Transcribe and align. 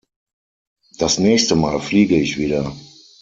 Das 0.97 1.19
nächste 1.19 1.55
mal 1.55 1.79
fliege 1.79 2.15
ich 2.17 2.39
wieder. 2.39 2.75